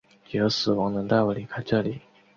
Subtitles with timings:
[0.25, 2.01] 只有死亡能带我离开这里！